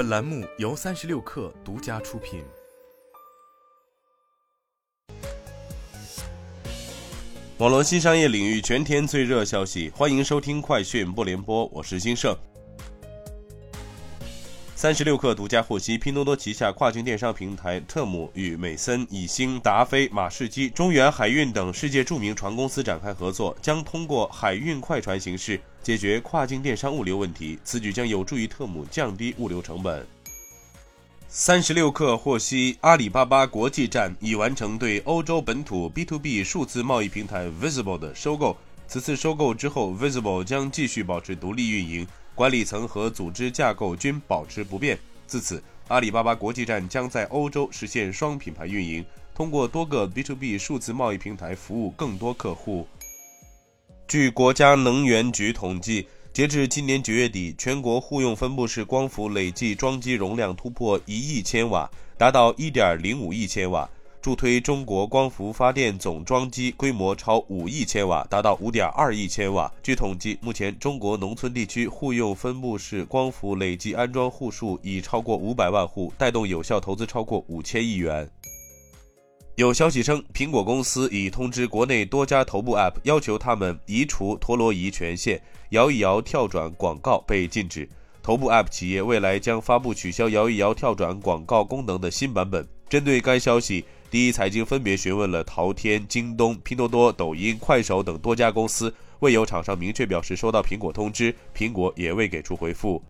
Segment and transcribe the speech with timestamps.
[0.00, 2.42] 本栏目由三十六氪独家出品。
[7.58, 12.34] 网络新商业领域全天最热消息，欢迎收听快讯不联播，我是金盛。
[14.80, 27.58] 三十六氪独家获悉，拼多多旗下跨境电商平台特姆与美森、以星、达飞、马士基、中远海运等世界著名船公司展开合作，将通过海运快船形式解决跨境电商物流问题。
[27.62, 30.06] 此举将有助于特姆降低物流成本。
[31.28, 38.56] 三十六氪获悉，阿里巴巴国际站已完成对欧洲本土 B to B 数字贸易平台 Visible 的收购。
[38.88, 42.06] 此次收购之后，Visible 将继续保持独立运营。
[42.40, 44.98] 管理层和组织架构均保持不变。
[45.26, 49.04] 自此，阿里巴巴国际站将在欧洲实现双品牌运营，
[49.34, 52.88] 通过多个 B to B 数字贸易平台服务更多客户。
[54.08, 63.86] 据国家能源局统计，截至今年九月底，全国户用分布式光伏累计装机容量突破一亿千瓦，达到一点零五亿千瓦。
[64.22, 69.72] 助推中国光伏发电总装机规模超五亿千瓦，达到五点二亿千瓦。
[69.82, 78.28] 据统计，目前中国农村地区户用分布式光伏累计安装户数已超过五百万户，带动有效投资超过五千亿元。
[79.54, 87.88] 有消息称，苹果公司已通知国内多家头部 App，要求他们移除陀螺仪权限，摇一摇跳转广告被禁止。
[88.22, 92.68] 头部 App 企业未来将发布取消摇一摇跳转广告功能的新版本。
[92.86, 93.82] 针对该消息。
[94.10, 103.00] 第一财经分别询问了淘天、京东、拼多多、抖音、快手等多家公司，未有厂商明确表示收到苹果通知，苹果也未给出回复。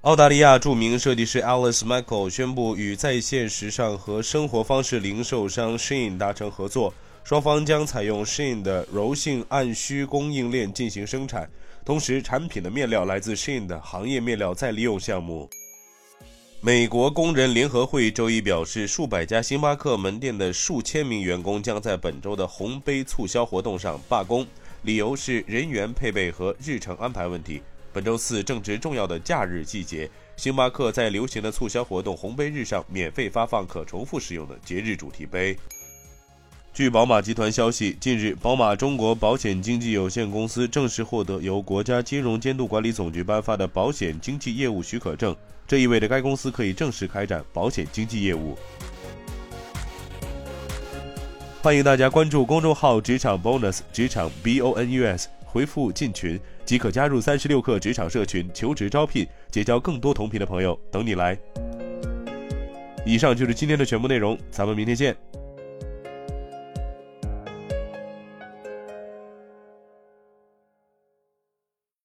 [0.00, 6.92] 澳大利亚著名设计师 Alice Michael 宣布与在线时尚和生活方式零售商 Shein 达成合作，
[7.22, 11.48] 双方将采用 Shein 的柔性按需供应链进行生产，
[11.84, 15.48] 同时产品的面料来自 Shein 的行业面料再利用项目。
[16.66, 24.46] 美国工人联合会周一表示，数百家星巴克门店的数千名员工将在本周的红杯促销活动上罢工，
[24.80, 27.60] 理由是人员配备和日程安排问题。
[27.92, 35.54] 本周四正值重要的假日季节，星巴克在流行的促销活动红杯日上免费发放可重复使用的节日主题杯。
[36.74, 45.36] 据宝马集团消息，近日，宝马中国保险经纪有限公司正式获得由国家金融监督管理总局颁发的保险经纪业务许可证。
[45.68, 48.58] 这意味着该公司可以正式开展保险经纪业务。
[51.62, 61.38] 欢迎大家关注公众号“职场 bonus”，职场 B O N U S，回复“进群”即可加入三十六课职场社群，求职招聘，结交更多同频的朋友，等你来。
[63.06, 65.16] 以上就是今天的全部内容，咱们明天见。